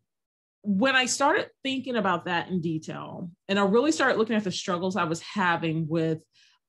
when 0.62 0.96
I 0.96 1.04
started 1.04 1.50
thinking 1.62 1.96
about 1.96 2.24
that 2.24 2.48
in 2.48 2.62
detail, 2.62 3.30
and 3.48 3.58
I 3.58 3.64
really 3.64 3.92
started 3.92 4.18
looking 4.18 4.36
at 4.36 4.44
the 4.44 4.50
struggles 4.50 4.96
I 4.96 5.04
was 5.04 5.20
having 5.20 5.86
with 5.86 6.24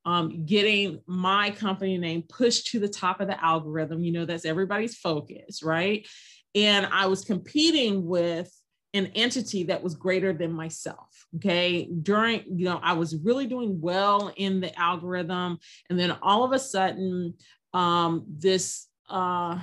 um, 0.06 0.46
getting 0.46 1.00
my 1.08 1.52
company 1.52 1.98
name 1.98 2.24
pushed 2.28 2.68
to 2.68 2.80
the 2.80 2.90
top 2.90 3.22
of 3.22 3.28
the 3.28 3.44
algorithm, 3.44 4.04
you 4.04 4.12
know, 4.12 4.26
that's 4.26 4.46
everybody's 4.46 4.98
focus, 4.98 5.64
right? 5.64 6.06
And 6.54 6.86
I 6.86 7.08
was 7.08 7.24
competing 7.24 8.06
with 8.06 8.52
an 8.96 9.08
entity 9.16 9.64
that 9.66 9.84
was 9.84 9.96
greater 9.96 10.34
than 10.34 10.52
myself. 10.52 11.28
Okay. 11.36 11.90
During, 12.02 12.44
you 12.48 12.66
know, 12.66 12.80
I 12.82 12.94
was 12.94 13.16
really 13.16 13.46
doing 13.46 13.82
well 13.82 14.32
in 14.36 14.62
the 14.62 14.78
algorithm. 14.80 15.60
And 15.90 16.00
then 16.00 16.12
all 16.22 16.44
of 16.44 16.52
a 16.52 16.60
sudden, 16.60 17.36
um, 17.74 18.26
this, 18.28 18.88
uh, 19.10 19.60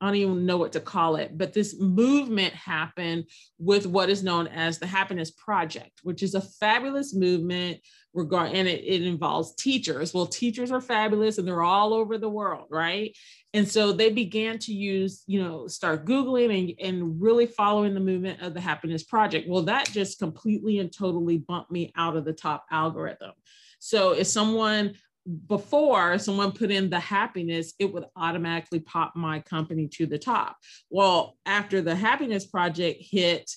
I 0.00 0.06
don't 0.06 0.16
even 0.16 0.46
know 0.46 0.58
what 0.58 0.72
to 0.72 0.80
call 0.80 1.16
it, 1.16 1.38
but 1.38 1.54
this 1.54 1.80
movement 1.80 2.52
happened 2.52 3.24
with 3.58 3.86
what 3.86 4.10
is 4.10 4.22
known 4.22 4.46
as 4.46 4.78
the 4.78 4.86
Happiness 4.86 5.30
Project, 5.30 6.00
which 6.02 6.22
is 6.22 6.34
a 6.34 6.40
fabulous 6.40 7.14
movement 7.14 7.78
regard 8.12 8.52
and 8.52 8.68
it, 8.68 8.82
it 8.84 9.02
involves 9.02 9.54
teachers. 9.54 10.12
Well, 10.12 10.26
teachers 10.26 10.70
are 10.70 10.80
fabulous 10.80 11.38
and 11.38 11.48
they're 11.48 11.62
all 11.62 11.94
over 11.94 12.18
the 12.18 12.28
world, 12.28 12.66
right? 12.70 13.16
And 13.54 13.66
so 13.66 13.92
they 13.92 14.10
began 14.10 14.58
to 14.60 14.72
use, 14.72 15.22
you 15.26 15.42
know, 15.42 15.66
start 15.66 16.04
Googling 16.04 16.76
and, 16.78 16.94
and 16.94 17.22
really 17.22 17.46
following 17.46 17.94
the 17.94 18.00
movement 18.00 18.42
of 18.42 18.52
the 18.52 18.60
Happiness 18.60 19.02
Project. 19.02 19.48
Well, 19.48 19.62
that 19.62 19.90
just 19.90 20.18
completely 20.18 20.78
and 20.78 20.92
totally 20.92 21.38
bumped 21.38 21.70
me 21.70 21.92
out 21.96 22.16
of 22.16 22.26
the 22.26 22.34
top 22.34 22.66
algorithm. 22.70 23.32
So 23.78 24.12
if 24.12 24.26
someone 24.26 24.94
before 25.48 26.18
someone 26.18 26.52
put 26.52 26.70
in 26.70 26.88
the 26.88 27.00
happiness, 27.00 27.74
it 27.78 27.92
would 27.92 28.04
automatically 28.16 28.80
pop 28.80 29.16
my 29.16 29.40
company 29.40 29.88
to 29.88 30.06
the 30.06 30.18
top. 30.18 30.56
Well, 30.90 31.36
after 31.44 31.82
the 31.82 31.96
happiness 31.96 32.46
project 32.46 33.02
hit, 33.02 33.50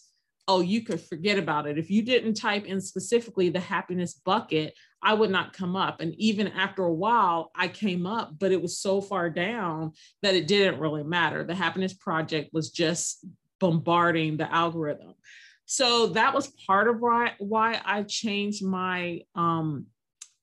oh, 0.48 0.62
you 0.62 0.82
could 0.82 1.00
forget 1.00 1.38
about 1.38 1.68
it. 1.68 1.78
If 1.78 1.92
you 1.92 2.02
didn't 2.02 2.34
type 2.34 2.66
in 2.66 2.82
specifically 2.82 3.50
the 3.50 3.60
happiness 3.60 4.16
bucket, 4.16 4.74
I 5.02 5.14
would 5.14 5.30
not 5.30 5.54
come 5.54 5.76
up. 5.76 6.02
And 6.02 6.16
even 6.16 6.48
after 6.48 6.84
a 6.84 6.94
while, 6.94 7.52
I 7.56 7.68
came 7.68 8.08
up, 8.08 8.32
but 8.40 8.52
it 8.52 8.62
was 8.62 8.80
so 8.80 9.00
far 9.00 9.30
down 9.30 9.94
that 10.24 10.34
it 10.34 10.48
didn't 10.48 10.80
really 10.80 11.04
matter. 11.04 11.44
The 11.44 11.54
happiness 11.54 11.94
project 11.94 12.50
was 12.52 12.72
just 12.72 13.24
bombarding 13.60 14.38
the 14.38 14.52
algorithm. 14.52 15.14
So 15.66 16.08
that 16.08 16.34
was 16.34 16.48
part 16.66 16.88
of 16.88 17.00
why, 17.00 17.34
why 17.38 17.80
I 17.86 18.02
changed 18.02 18.66
my 18.66 19.22
um, 19.36 19.86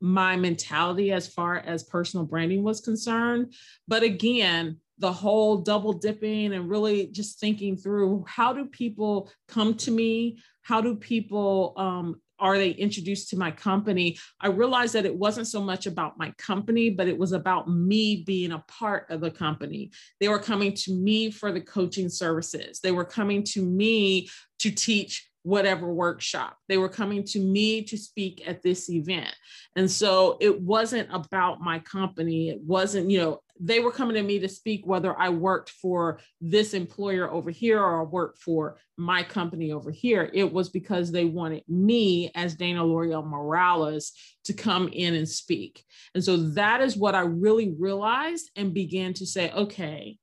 my 0.00 0.36
mentality 0.36 1.12
as 1.12 1.26
far 1.26 1.56
as 1.58 1.82
personal 1.82 2.26
branding 2.26 2.62
was 2.62 2.80
concerned. 2.80 3.54
But 3.88 4.02
again, 4.02 4.78
the 4.98 5.12
whole 5.12 5.58
double 5.58 5.92
dipping 5.92 6.54
and 6.54 6.70
really 6.70 7.08
just 7.08 7.38
thinking 7.38 7.76
through 7.76 8.24
how 8.26 8.52
do 8.52 8.66
people 8.66 9.30
come 9.48 9.74
to 9.74 9.90
me? 9.90 10.38
How 10.62 10.80
do 10.80 10.96
people 10.96 11.74
um, 11.76 12.20
are 12.38 12.58
they 12.58 12.70
introduced 12.70 13.30
to 13.30 13.38
my 13.38 13.50
company? 13.50 14.18
I 14.40 14.48
realized 14.48 14.94
that 14.94 15.06
it 15.06 15.16
wasn't 15.16 15.46
so 15.46 15.62
much 15.62 15.86
about 15.86 16.18
my 16.18 16.32
company, 16.38 16.90
but 16.90 17.08
it 17.08 17.16
was 17.16 17.32
about 17.32 17.68
me 17.68 18.24
being 18.26 18.52
a 18.52 18.64
part 18.68 19.10
of 19.10 19.20
the 19.20 19.30
company. 19.30 19.90
They 20.20 20.28
were 20.28 20.38
coming 20.38 20.74
to 20.74 20.92
me 20.92 21.30
for 21.30 21.52
the 21.52 21.60
coaching 21.60 22.08
services. 22.08 22.80
They 22.80 22.92
were 22.92 23.04
coming 23.04 23.42
to 23.44 23.62
me 23.62 24.28
to 24.58 24.70
teach 24.70 25.28
whatever 25.46 25.94
workshop. 25.94 26.56
They 26.68 26.76
were 26.76 26.88
coming 26.88 27.22
to 27.26 27.38
me 27.38 27.82
to 27.84 27.96
speak 27.96 28.42
at 28.48 28.62
this 28.62 28.90
event. 28.90 29.32
And 29.76 29.88
so 29.88 30.38
it 30.40 30.60
wasn't 30.60 31.08
about 31.12 31.60
my 31.60 31.78
company. 31.78 32.48
It 32.48 32.58
wasn't, 32.62 33.10
you 33.12 33.20
know, 33.20 33.42
they 33.60 33.78
were 33.78 33.92
coming 33.92 34.16
to 34.16 34.24
me 34.24 34.40
to 34.40 34.48
speak 34.48 34.84
whether 34.84 35.16
I 35.16 35.28
worked 35.28 35.70
for 35.70 36.18
this 36.40 36.74
employer 36.74 37.30
over 37.30 37.52
here 37.52 37.80
or 37.80 38.00
I 38.00 38.02
worked 38.02 38.40
for 38.40 38.78
my 38.96 39.22
company 39.22 39.70
over 39.70 39.92
here. 39.92 40.28
It 40.34 40.52
was 40.52 40.68
because 40.68 41.12
they 41.12 41.24
wanted 41.24 41.62
me 41.68 42.32
as 42.34 42.56
Dana 42.56 42.84
L'Oreal 42.84 43.24
Morales 43.24 44.14
to 44.46 44.52
come 44.52 44.88
in 44.88 45.14
and 45.14 45.28
speak. 45.28 45.84
And 46.16 46.24
so 46.24 46.36
that 46.54 46.80
is 46.80 46.96
what 46.96 47.14
I 47.14 47.20
really 47.20 47.72
realized 47.78 48.50
and 48.56 48.74
began 48.74 49.12
to 49.14 49.26
say, 49.26 49.52
okay, 49.52 50.18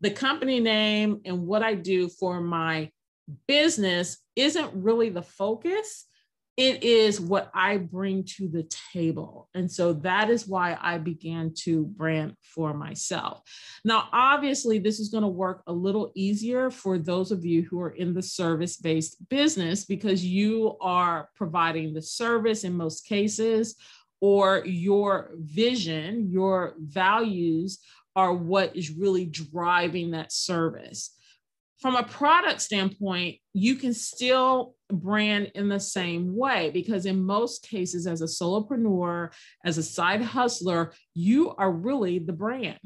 the 0.00 0.10
company 0.10 0.60
name 0.60 1.20
and 1.26 1.46
what 1.46 1.62
I 1.62 1.74
do 1.74 2.08
for 2.08 2.40
my 2.40 2.90
business 3.46 4.18
isn't 4.36 4.70
really 4.74 5.10
the 5.10 5.22
focus. 5.22 6.06
It 6.56 6.82
is 6.82 7.20
what 7.20 7.50
I 7.54 7.78
bring 7.78 8.24
to 8.36 8.48
the 8.48 8.68
table. 8.92 9.48
And 9.54 9.70
so 9.70 9.94
that 9.94 10.28
is 10.28 10.46
why 10.46 10.76
I 10.80 10.98
began 10.98 11.54
to 11.60 11.84
brand 11.84 12.34
for 12.42 12.74
myself. 12.74 13.42
Now, 13.84 14.08
obviously, 14.12 14.78
this 14.78 15.00
is 15.00 15.08
going 15.08 15.22
to 15.22 15.28
work 15.28 15.62
a 15.66 15.72
little 15.72 16.12
easier 16.14 16.70
for 16.70 16.98
those 16.98 17.32
of 17.32 17.46
you 17.46 17.62
who 17.62 17.80
are 17.80 17.90
in 17.90 18.12
the 18.12 18.22
service 18.22 18.76
based 18.76 19.26
business 19.30 19.86
because 19.86 20.24
you 20.24 20.76
are 20.82 21.30
providing 21.34 21.94
the 21.94 22.02
service 22.02 22.64
in 22.64 22.76
most 22.76 23.06
cases, 23.06 23.76
or 24.20 24.62
your 24.66 25.30
vision, 25.38 26.30
your 26.30 26.74
values 26.78 27.78
are 28.14 28.34
what 28.34 28.76
is 28.76 28.90
really 28.90 29.24
driving 29.24 30.10
that 30.10 30.30
service 30.32 31.16
from 31.80 31.96
a 31.96 32.02
product 32.02 32.60
standpoint, 32.60 33.38
you 33.54 33.74
can 33.76 33.94
still 33.94 34.74
brand 34.92 35.52
in 35.54 35.68
the 35.68 35.80
same 35.80 36.36
way 36.36 36.70
because, 36.70 37.06
in 37.06 37.22
most 37.22 37.66
cases, 37.68 38.06
as 38.06 38.20
a 38.20 38.26
solopreneur, 38.26 39.32
as 39.64 39.78
a 39.78 39.82
side 39.82 40.22
hustler, 40.22 40.92
you 41.14 41.54
are 41.56 41.72
really 41.72 42.18
the 42.18 42.32
brand. 42.32 42.78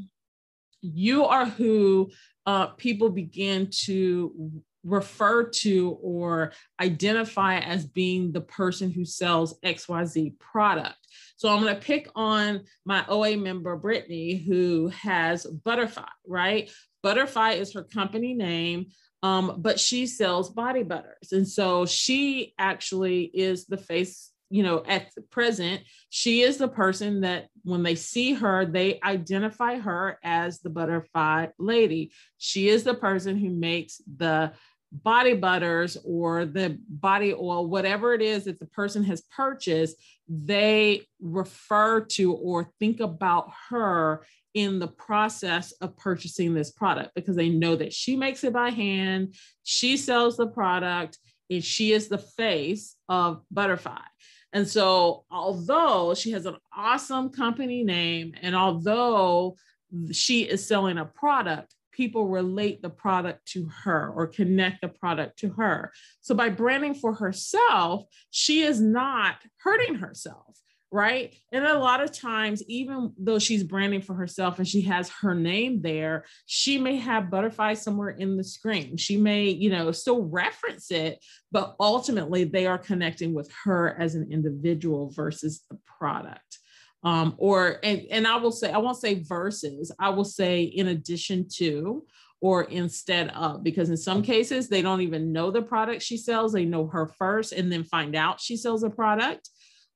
You 0.81 1.25
are 1.25 1.47
who 1.47 2.11
uh, 2.47 2.69
people 2.69 3.11
begin 3.11 3.69
to 3.85 4.63
refer 4.85 5.45
to 5.45 5.99
or 6.03 6.53
identify 6.81 7.59
as 7.59 7.87
being 7.87 8.33
the 8.33 8.43
person 8.43 8.91
who 8.91 9.05
sells 9.05 9.59
XYZ 9.61 10.39
product. 10.39 10.99
So 11.37 11.49
I'm 11.49 11.63
going 11.63 11.75
to 11.75 11.81
pick 11.81 12.09
on 12.15 12.65
my 12.85 13.05
OA 13.09 13.37
member, 13.37 13.77
Brittany, 13.77 14.37
who 14.37 14.89
has 14.89 15.47
Butterfly, 15.47 16.05
right? 16.27 16.71
Butterfly 17.05 17.53
is 17.53 17.75
her 17.75 17.83
company 17.83 18.33
name, 18.33 18.87
um, 19.23 19.57
but 19.59 19.79
she 19.79 20.07
sells 20.07 20.49
body 20.49 20.83
butters. 20.83 21.33
And 21.33 21.47
so 21.47 21.85
she 21.85 22.55
actually 22.59 23.25
is 23.25 23.67
the 23.67 23.77
face, 23.77 24.33
you 24.49 24.63
know, 24.63 24.83
at 24.89 25.11
present, 25.31 25.83
she 26.09 26.41
is 26.41 26.57
the 26.57 26.69
person 26.69 27.21
that 27.21 27.49
when 27.63 27.83
they 27.83 27.95
see 27.95 28.33
her, 28.33 28.65
they 28.65 29.01
identify 29.03 29.77
her 29.77 30.19
as 30.25 30.61
the 30.61 30.71
butterfly 30.71 31.49
lady. 31.59 32.11
She 32.39 32.71
is 32.71 32.85
the 32.85 32.95
person 32.95 33.37
who 33.37 33.51
makes 33.51 34.01
the 34.17 34.53
body 34.91 35.35
butters 35.35 35.99
or 36.07 36.47
the 36.47 36.79
body 36.89 37.35
oil, 37.35 37.67
whatever 37.67 38.15
it 38.15 38.23
is 38.23 38.45
that 38.45 38.61
the 38.61 38.67
person 38.67 39.05
has 39.05 39.21
purchased, 39.23 39.97
they 40.27 41.03
refer 41.21 42.01
to 42.01 42.33
or 42.33 42.71
think 42.79 43.01
about 43.01 43.51
her 43.69 44.25
in 44.55 44.79
the 44.79 44.89
process 44.89 45.73
of 45.81 45.97
purchasing 45.97 46.55
this 46.55 46.71
product 46.71 47.15
because 47.15 47.37
they 47.37 47.49
know 47.49 47.77
that 47.77 47.93
she 47.93 48.17
makes 48.17 48.45
it 48.45 48.53
by 48.53 48.71
hand, 48.71 49.35
she 49.65 49.97
sells 49.97 50.37
the 50.37 50.47
product, 50.47 51.19
and 51.51 51.63
she 51.63 51.93
is 51.93 52.09
the 52.09 52.19
face 52.19 52.97
of 53.09 53.43
Butterfly. 53.51 54.01
And 54.53 54.67
so, 54.67 55.25
although 55.31 56.15
she 56.15 56.31
has 56.31 56.47
an 56.47 56.57
awesome 56.75 57.31
company 57.31 57.83
name, 57.83 58.35
and 58.41 58.55
although 58.55 59.57
she 60.13 60.43
is 60.43 60.67
selling 60.67 60.99
a 60.99 61.05
product, 61.05 61.75
people 61.91 62.29
relate 62.29 62.81
the 62.81 62.91
product 62.91 63.47
to 63.47 63.69
her 63.83 64.13
or 64.15 64.29
connect 64.29 64.81
the 64.83 64.89
product 64.89 65.41
to 65.41 65.51
her. 65.51 65.93
So, 66.21 66.37
by 66.37 66.51
branding 66.51 66.95
for 66.95 67.15
herself, 67.15 68.05
she 68.31 68.63
is 68.63 68.81
not 68.81 69.37
hurting 69.59 69.97
herself 69.97 70.57
right? 70.95 71.35
And 71.51 71.67
a 71.67 71.77
lot 71.77 72.01
of 72.01 72.13
times, 72.13 72.63
even 72.69 73.13
though 73.19 73.41
she's 73.41 73.65
branding 73.65 74.01
for 74.01 74.15
herself 74.15 74.61
and 74.61 74.69
she 74.69 74.83
has 74.83 75.11
her 75.23 75.35
name 75.35 75.83
there, 75.83 76.25
she 76.47 76.79
may 76.79 76.99
have 76.99 77.33
butterflies 77.33 77.83
somewhere 77.83 78.11
in 78.11 78.37
the 78.37 78.45
screen. 78.45 78.97
She 78.97 79.17
may, 79.17 79.49
you 79.49 79.71
know, 79.71 79.91
still 79.91 80.23
reference 80.23 80.93
it, 80.93 81.19
but 81.51 81.75
ultimately 81.81 82.45
they 82.45 82.69
are 82.69 82.79
connecting 82.79 83.35
with 83.35 83.51
her 83.65 84.01
as 84.01 84.15
an 84.15 84.29
individual 84.31 85.11
versus 85.11 85.65
the 85.69 85.77
product. 85.99 86.61
Um, 87.03 87.35
or 87.39 87.81
and, 87.83 88.03
and 88.13 88.25
I 88.25 88.37
will 88.37 88.53
say, 88.53 88.71
I 88.71 88.79
won't 88.79 88.97
say 88.97 89.25
versus, 89.25 89.91
I 89.99 90.11
will 90.11 90.25
say 90.25 90.63
in 90.63 90.87
addition 90.87 91.49
to 91.57 92.07
or 92.41 92.65
instead 92.65 93.31
of, 93.31 93.65
because 93.65 93.91
in 93.91 93.97
some 93.97 94.23
cases 94.23 94.69
they 94.69 94.81
don't 94.81 95.01
even 95.01 95.33
know 95.33 95.51
the 95.51 95.63
product 95.63 96.03
she 96.03 96.17
sells. 96.17 96.53
They 96.53 96.65
know 96.65 96.87
her 96.87 97.09
first 97.19 97.53
and 97.53 97.73
then 97.73 97.83
find 97.83 98.15
out 98.15 98.41
she 98.41 98.57
sells 98.57 98.85
a 98.85 98.91
product. 98.91 99.51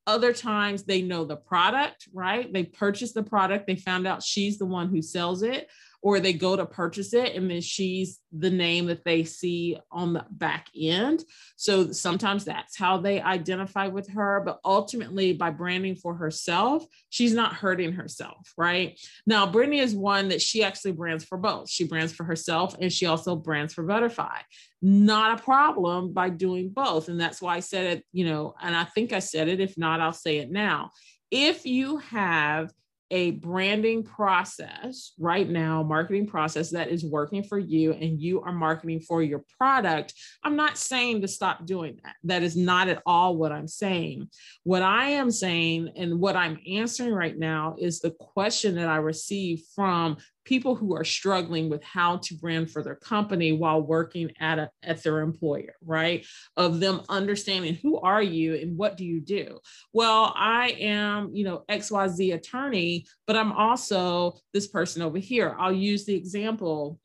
Other 0.09 0.33
times 0.33 0.85
they 0.85 1.03
know 1.03 1.27
the 1.27 1.37
product, 1.37 2.09
right? 2.15 2.51
They 2.51 2.65
purchase 2.65 3.13
the 3.13 3.23
product, 3.23 3.67
they 3.67 3.77
found 3.77 4.07
out 4.07 4.23
she's 4.23 4.57
the 4.57 4.65
one 4.65 4.89
who 4.89 5.03
sells 5.03 5.43
it, 5.43 5.69
or 6.01 6.21
they 6.21 6.33
go 6.33 6.55
to 6.55 6.65
purchase 6.65 7.13
it 7.13 7.35
and 7.35 7.51
then 7.51 7.61
she's 7.61 8.21
the 8.33 8.51
name 8.51 8.87
that 8.87 9.05
they 9.05 9.25
see 9.25 9.77
on 9.91 10.13
the 10.13 10.25
back 10.31 10.69
end. 10.79 11.25
So 11.57 11.91
sometimes 11.91 12.45
that's 12.45 12.77
how 12.77 12.99
they 12.99 13.21
identify 13.21 13.89
with 13.89 14.09
her. 14.11 14.43
But 14.45 14.61
ultimately, 14.65 15.33
by 15.33 15.51
branding 15.51 15.97
for 15.97 16.15
herself, 16.15 16.85
she's 17.11 17.35
not 17.35 17.55
hurting 17.55 17.93
herself, 17.93 18.53
right? 18.57 18.99
Now, 19.27 19.51
Brittany 19.51 19.81
is 19.81 19.95
one 19.95 20.29
that 20.29 20.41
she 20.41 20.63
actually 20.63 20.93
brands 20.93 21.25
for 21.25 21.37
both. 21.39 21.69
She 21.69 21.85
brands 21.85 22.13
for 22.13 22.25
herself 22.25 22.77
and 22.81 22.93
she 22.93 23.07
also 23.07 23.35
brands 23.35 23.75
for 23.75 23.83
Butterfly. 23.83 24.39
Not 24.81 25.41
a 25.41 25.43
problem 25.43 26.13
by 26.13 26.31
doing 26.31 26.69
both. 26.69 27.09
And 27.09 27.21
that's 27.21 27.43
why 27.43 27.57
I 27.57 27.61
said 27.61 27.99
it, 27.99 28.05
you 28.13 28.25
know, 28.25 28.55
and 28.63 28.77
I 28.77 28.85
think 28.85 29.13
I 29.13 29.19
said 29.19 29.49
it. 29.49 29.59
If 29.59 29.77
not, 29.77 30.01
I'll 30.01 30.13
say 30.13 30.39
it 30.39 30.51
now. 30.51 30.93
If 31.31 31.67
you 31.67 31.99
have 31.99 32.73
a 33.11 33.33
branding 33.33 34.03
process 34.03 35.13
right 35.19 35.49
now, 35.49 35.83
marketing 35.83 36.27
process 36.27 36.71
that 36.71 36.89
is 36.89 37.05
working 37.05 37.43
for 37.43 37.59
you 37.59 37.93
and 37.93 38.21
you 38.21 38.43
are 38.43 38.53
marketing 38.53 39.01
for 39.01 39.23
your 39.23 39.45
product, 39.59 40.15
I'm 40.45 40.57
not 40.57 40.77
saying 40.77 41.23
to 41.23 41.29
stop 41.29 41.65
doing 41.65 42.01
that. 42.05 42.17
That 42.25 42.43
is 42.43 42.57
not 42.57 42.89
at 42.89 43.03
all 43.07 43.37
what 43.37 43.53
I'm 43.53 43.69
saying. 43.69 44.29
What 44.65 44.83
I 44.83 45.11
am 45.11 45.31
saying 45.31 45.93
and 45.97 46.21
what 46.21 46.37
I'm 46.37 46.59
answering 46.71 47.15
right 47.15 47.37
now 47.37 47.77
is 47.79 48.01
the 48.01 48.11
question 48.11 48.75
that 48.77 48.89
I 48.89 48.97
received 48.97 49.65
from 49.75 50.19
people 50.49 50.75
who 50.75 50.97
are 50.97 51.05
struggling 51.05 51.69
with 51.69 51.83
how 51.85 52.17
to 52.17 52.35
brand 52.35 52.71
for 52.71 52.83
their 52.83 52.97
company 52.97 53.53
while 53.53 53.83
working 53.83 54.31
at 54.41 54.59
a, 54.59 54.71
at 54.83 55.03
their 55.03 55.21
employer 55.21 55.75
right? 55.85 56.25
Of 56.57 56.81
them 56.81 57.03
understanding 57.09 57.75
who 57.83 58.01
are 58.01 58.23
you 58.23 58.55
and 58.55 58.77
what 58.77 58.97
do 58.97 59.05
you 59.05 59.21
do? 59.21 59.59
Well 59.93 60.33
i 60.35 60.71
am 60.81 61.31
you 61.35 61.45
know 61.45 61.65
xyz 61.71 62.35
attorney 62.35 63.07
but 63.27 63.37
i'm 63.37 63.53
also 63.53 64.39
this 64.55 64.69
person 64.69 65.03
over 65.03 65.19
here. 65.19 65.55
I'll 65.59 65.73
use 65.73 66.07
the 66.07 66.15
example 66.15 66.99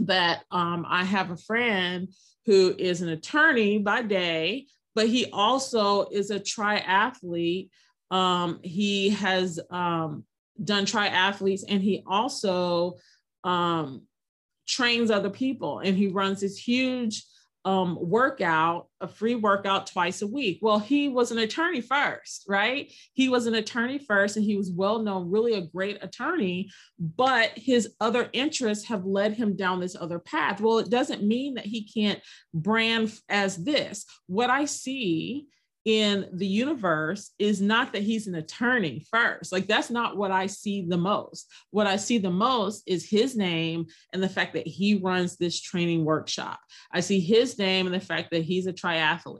that 0.00 0.44
um, 0.50 0.84
i 0.88 1.02
have 1.04 1.30
a 1.30 1.36
friend 1.36 2.08
who 2.44 2.74
is 2.78 3.00
an 3.00 3.08
attorney 3.08 3.78
by 3.78 4.02
day 4.02 4.66
but 4.96 5.08
he 5.08 5.26
also 5.30 6.06
is 6.10 6.30
a 6.30 6.40
triathlete. 6.40 7.68
Um, 8.10 8.60
he 8.62 9.10
has 9.10 9.60
um, 9.70 10.24
done 10.62 10.86
triathletes 10.86 11.62
and 11.68 11.82
he 11.82 12.02
also 12.06 12.96
um, 13.44 14.02
trains 14.66 15.10
other 15.10 15.30
people 15.30 15.80
and 15.80 15.96
he 15.96 16.08
runs 16.08 16.40
this 16.40 16.58
huge 16.58 17.22
um, 17.66 17.98
workout, 18.00 18.86
a 19.00 19.08
free 19.08 19.34
workout 19.34 19.88
twice 19.88 20.22
a 20.22 20.26
week. 20.26 20.60
Well, 20.62 20.78
he 20.78 21.08
was 21.08 21.32
an 21.32 21.38
attorney 21.38 21.80
first, 21.80 22.44
right? 22.48 22.92
He 23.12 23.28
was 23.28 23.48
an 23.48 23.56
attorney 23.56 23.98
first 23.98 24.36
and 24.36 24.44
he 24.44 24.56
was 24.56 24.70
well 24.70 25.00
known, 25.00 25.32
really 25.32 25.54
a 25.54 25.66
great 25.66 25.98
attorney, 26.00 26.70
but 26.96 27.50
his 27.56 27.92
other 28.00 28.30
interests 28.32 28.86
have 28.86 29.04
led 29.04 29.32
him 29.32 29.56
down 29.56 29.80
this 29.80 29.96
other 29.96 30.20
path. 30.20 30.60
Well, 30.60 30.78
it 30.78 30.90
doesn't 30.90 31.24
mean 31.24 31.54
that 31.54 31.66
he 31.66 31.82
can't 31.82 32.20
brand 32.54 33.12
as 33.28 33.56
this. 33.56 34.06
What 34.28 34.48
I 34.48 34.66
see 34.66 35.48
in 35.86 36.28
the 36.32 36.46
universe 36.46 37.30
is 37.38 37.60
not 37.62 37.92
that 37.92 38.02
he's 38.02 38.26
an 38.26 38.34
attorney 38.34 39.06
first. 39.08 39.52
Like 39.52 39.68
that's 39.68 39.88
not 39.88 40.16
what 40.16 40.32
I 40.32 40.48
see 40.48 40.84
the 40.84 40.96
most. 40.96 41.48
What 41.70 41.86
I 41.86 41.94
see 41.94 42.18
the 42.18 42.28
most 42.28 42.82
is 42.86 43.08
his 43.08 43.36
name 43.36 43.86
and 44.12 44.20
the 44.20 44.28
fact 44.28 44.54
that 44.54 44.66
he 44.66 44.96
runs 44.96 45.36
this 45.36 45.60
training 45.60 46.04
workshop. 46.04 46.58
I 46.92 47.00
see 47.00 47.20
his 47.20 47.56
name 47.56 47.86
and 47.86 47.94
the 47.94 48.00
fact 48.00 48.32
that 48.32 48.42
he's 48.42 48.66
a 48.66 48.72
triathlete. 48.72 49.38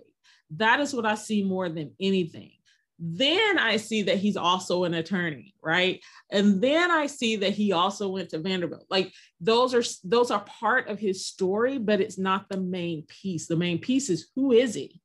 That 0.52 0.78
is 0.78 0.94
what 0.94 1.04
I 1.04 1.16
see 1.16 1.42
more 1.42 1.68
than 1.68 1.90
anything. 2.00 2.52
Then 3.00 3.58
I 3.58 3.76
see 3.76 4.04
that 4.04 4.18
he's 4.18 4.36
also 4.36 4.84
an 4.84 4.94
attorney, 4.94 5.52
right? 5.60 6.00
And 6.30 6.62
then 6.62 6.92
I 6.92 7.08
see 7.08 7.36
that 7.36 7.54
he 7.54 7.72
also 7.72 8.08
went 8.08 8.30
to 8.30 8.38
Vanderbilt. 8.38 8.86
Like 8.88 9.12
those 9.40 9.74
are 9.74 9.82
those 10.04 10.30
are 10.30 10.44
part 10.44 10.88
of 10.88 11.00
his 11.00 11.26
story, 11.26 11.76
but 11.76 12.00
it's 12.00 12.18
not 12.18 12.48
the 12.48 12.60
main 12.60 13.02
piece. 13.02 13.48
The 13.48 13.56
main 13.56 13.80
piece 13.80 14.08
is 14.08 14.28
who 14.36 14.52
is 14.52 14.74
he? 14.74 15.00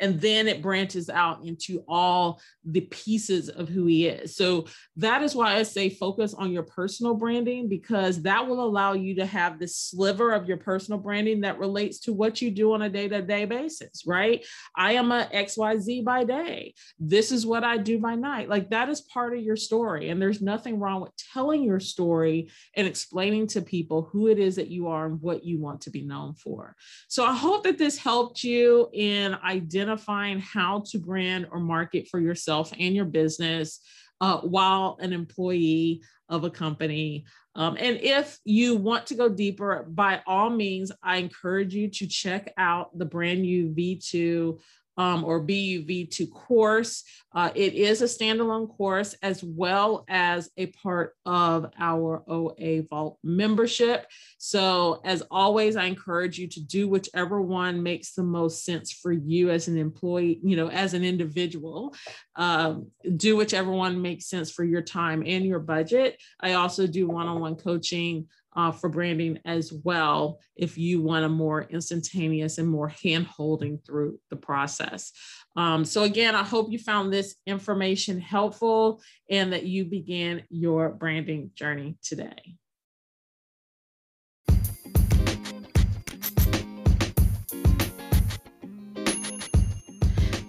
And 0.00 0.20
then 0.20 0.48
it 0.48 0.62
branches 0.62 1.08
out 1.08 1.44
into 1.44 1.82
all 1.88 2.40
the 2.64 2.82
pieces 2.82 3.48
of 3.48 3.68
who 3.68 3.86
he 3.86 4.06
is. 4.06 4.36
So 4.36 4.66
that 4.96 5.22
is 5.22 5.34
why 5.34 5.54
I 5.54 5.62
say 5.62 5.88
focus 5.88 6.34
on 6.34 6.52
your 6.52 6.64
personal 6.64 7.14
branding 7.14 7.68
because 7.68 8.22
that 8.22 8.46
will 8.46 8.62
allow 8.62 8.92
you 8.92 9.14
to 9.16 9.26
have 9.26 9.58
this 9.58 9.76
sliver 9.76 10.32
of 10.32 10.46
your 10.46 10.56
personal 10.56 10.98
branding 10.98 11.42
that 11.42 11.58
relates 11.58 12.00
to 12.00 12.12
what 12.12 12.42
you 12.42 12.50
do 12.50 12.72
on 12.74 12.82
a 12.82 12.90
day-to-day 12.90 13.44
basis, 13.46 14.02
right? 14.06 14.44
I 14.76 14.92
am 14.92 15.12
a 15.12 15.28
XYZ 15.32 16.04
by 16.04 16.24
day. 16.24 16.74
This 16.98 17.32
is 17.32 17.46
what 17.46 17.64
I 17.64 17.78
do 17.78 17.98
by 17.98 18.14
night. 18.14 18.48
Like 18.48 18.70
that 18.70 18.88
is 18.88 19.00
part 19.00 19.36
of 19.36 19.42
your 19.42 19.56
story 19.56 20.10
and 20.10 20.20
there's 20.20 20.42
nothing 20.42 20.78
wrong 20.78 21.00
with 21.00 21.12
telling 21.32 21.62
your 21.62 21.80
story 21.80 22.50
and 22.74 22.86
explaining 22.86 23.46
to 23.48 23.62
people 23.62 24.08
who 24.12 24.28
it 24.28 24.38
is 24.38 24.56
that 24.56 24.68
you 24.68 24.88
are 24.88 25.06
and 25.06 25.20
what 25.22 25.44
you 25.44 25.60
want 25.60 25.82
to 25.82 25.90
be 25.90 26.02
known 26.02 26.34
for. 26.34 26.74
So 27.08 27.24
I 27.24 27.34
hope 27.34 27.64
that 27.64 27.78
this 27.78 27.96
helped 27.96 28.42
you 28.42 28.88
in 28.92 29.34
identifying 29.34 29.85
identifying 29.86 30.40
how 30.40 30.82
to 30.86 30.98
brand 30.98 31.46
or 31.50 31.60
market 31.60 32.08
for 32.08 32.20
yourself 32.20 32.72
and 32.78 32.94
your 32.94 33.04
business 33.04 33.80
uh, 34.20 34.38
while 34.38 34.96
an 35.00 35.12
employee 35.12 36.02
of 36.28 36.44
a 36.44 36.50
company. 36.50 37.24
Um, 37.54 37.76
and 37.78 37.98
if 38.00 38.38
you 38.44 38.76
want 38.76 39.06
to 39.06 39.14
go 39.14 39.28
deeper, 39.28 39.86
by 39.88 40.22
all 40.26 40.50
means, 40.50 40.90
I 41.02 41.18
encourage 41.18 41.74
you 41.74 41.88
to 41.88 42.06
check 42.06 42.52
out 42.58 42.96
the 42.98 43.04
Brand 43.04 43.46
U 43.46 43.68
V2 43.68 44.58
um, 44.96 45.24
or 45.24 45.44
BUV2 45.44 46.30
course. 46.30 47.04
Uh, 47.34 47.50
it 47.54 47.74
is 47.74 48.00
a 48.00 48.06
standalone 48.06 48.74
course 48.76 49.14
as 49.22 49.44
well 49.44 50.04
as 50.08 50.50
a 50.56 50.66
part 50.68 51.14
of 51.26 51.70
our 51.78 52.22
OA 52.26 52.82
Vault 52.88 53.18
membership. 53.22 54.06
So, 54.38 55.00
as 55.04 55.22
always, 55.30 55.76
I 55.76 55.84
encourage 55.84 56.38
you 56.38 56.48
to 56.48 56.60
do 56.60 56.88
whichever 56.88 57.40
one 57.40 57.82
makes 57.82 58.12
the 58.12 58.22
most 58.22 58.64
sense 58.64 58.92
for 58.92 59.12
you 59.12 59.50
as 59.50 59.68
an 59.68 59.76
employee, 59.76 60.40
you 60.42 60.56
know, 60.56 60.68
as 60.68 60.94
an 60.94 61.04
individual. 61.04 61.94
Um, 62.36 62.90
do 63.16 63.36
whichever 63.36 63.70
one 63.70 64.00
makes 64.00 64.26
sense 64.26 64.50
for 64.50 64.64
your 64.64 64.82
time 64.82 65.22
and 65.26 65.44
your 65.44 65.60
budget. 65.60 66.20
I 66.40 66.54
also 66.54 66.86
do 66.86 67.06
one 67.06 67.28
on 67.28 67.40
one 67.40 67.56
coaching 67.56 68.28
uh, 68.56 68.72
for 68.72 68.88
branding 68.88 69.38
as 69.44 69.72
well 69.72 70.40
if 70.56 70.78
you 70.78 71.02
want 71.02 71.24
a 71.24 71.28
more 71.28 71.62
instantaneous 71.64 72.58
and 72.58 72.68
more 72.68 72.88
hand 72.88 73.26
holding 73.26 73.78
through 73.78 74.18
the 74.30 74.36
process. 74.36 75.12
Um, 75.54 75.84
so, 75.84 76.02
again, 76.02 76.34
I 76.34 76.42
hope 76.42 76.70
you 76.70 76.78
found 76.78 77.12
this 77.12 77.36
information 77.46 78.20
helpful 78.20 79.00
and 79.30 79.52
that 79.52 79.64
you 79.64 79.84
begin 79.84 80.42
your 80.48 80.90
branding 80.90 81.50
journey 81.54 81.96
today. 82.02 82.56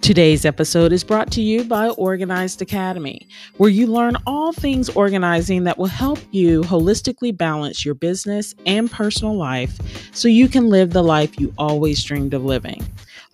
Today's 0.08 0.46
episode 0.46 0.94
is 0.94 1.04
brought 1.04 1.30
to 1.32 1.42
you 1.42 1.64
by 1.64 1.90
Organized 1.90 2.62
Academy, 2.62 3.28
where 3.58 3.68
you 3.68 3.86
learn 3.86 4.16
all 4.26 4.54
things 4.54 4.88
organizing 4.88 5.64
that 5.64 5.76
will 5.76 5.84
help 5.84 6.18
you 6.30 6.62
holistically 6.62 7.36
balance 7.36 7.84
your 7.84 7.94
business 7.94 8.54
and 8.64 8.90
personal 8.90 9.36
life 9.36 9.78
so 10.14 10.26
you 10.26 10.48
can 10.48 10.70
live 10.70 10.94
the 10.94 11.02
life 11.02 11.38
you 11.38 11.52
always 11.58 12.02
dreamed 12.02 12.32
of 12.32 12.42
living. 12.42 12.82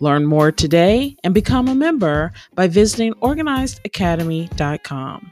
Learn 0.01 0.25
more 0.25 0.51
today 0.51 1.17
and 1.23 1.33
become 1.33 1.69
a 1.69 1.77
member 1.77 2.33
by 2.57 2.67
visiting 2.67 3.15
organizedacademy.com. 3.23 5.31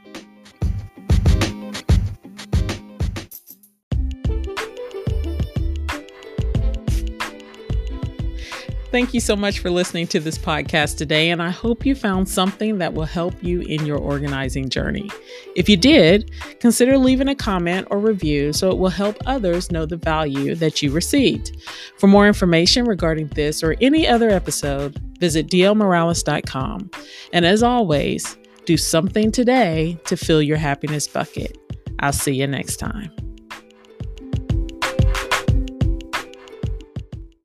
Thank 8.93 9.15
you 9.15 9.21
so 9.21 9.35
much 9.35 9.57
for 9.57 9.71
listening 9.71 10.05
to 10.09 10.19
this 10.19 10.37
podcast 10.37 10.97
today, 10.97 11.31
and 11.31 11.41
I 11.41 11.49
hope 11.49 11.83
you 11.83 11.95
found 11.95 12.29
something 12.29 12.77
that 12.77 12.93
will 12.93 13.05
help 13.05 13.33
you 13.43 13.61
in 13.61 13.87
your 13.87 13.97
organizing 13.97 14.69
journey. 14.69 15.09
If 15.55 15.67
you 15.67 15.77
did, 15.77 16.29
consider 16.59 16.95
leaving 16.99 17.27
a 17.27 17.33
comment 17.33 17.87
or 17.89 17.97
review 17.97 18.53
so 18.53 18.69
it 18.69 18.77
will 18.77 18.89
help 18.89 19.17
others 19.25 19.71
know 19.71 19.87
the 19.87 19.97
value 19.97 20.53
that 20.53 20.83
you 20.83 20.91
received. 20.91 21.59
For 21.97 22.05
more 22.05 22.27
information 22.27 22.85
regarding 22.85 23.29
this 23.29 23.63
or 23.63 23.75
any 23.81 24.07
other 24.07 24.29
episode, 24.29 25.01
visit 25.17 25.47
dlmorales.com. 25.47 26.91
And 27.33 27.45
as 27.47 27.63
always, 27.63 28.37
do 28.65 28.77
something 28.77 29.31
today 29.31 29.97
to 30.05 30.15
fill 30.15 30.43
your 30.43 30.57
happiness 30.57 31.07
bucket. 31.07 31.57
I'll 31.97 32.13
see 32.13 32.35
you 32.35 32.45
next 32.45 32.77
time. 32.77 33.09